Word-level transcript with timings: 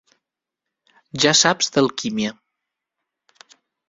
Ja 1.25 1.33
saps 1.41 1.69
d'alquímia. 1.75 2.31